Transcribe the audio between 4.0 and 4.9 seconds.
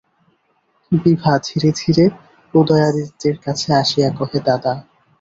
কহে, দাদা।